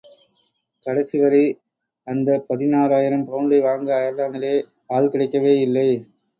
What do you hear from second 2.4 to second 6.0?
பதினாயிரம் பவுண்டை வாங்க அயர்லாந்திலே ஆள்கிடைக்கவேயில்லை.